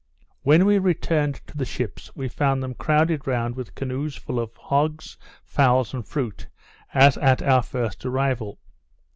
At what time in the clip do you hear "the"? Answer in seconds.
1.55-1.63